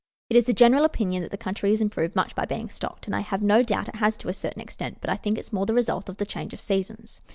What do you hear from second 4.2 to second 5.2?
a certain extent, but I